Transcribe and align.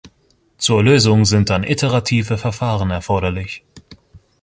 Zur 0.57 0.83
Lösung 0.83 1.25
sind 1.25 1.51
dann 1.51 1.63
iterative 1.63 2.39
Verfahren 2.39 2.89
erforderlich. 2.89 3.63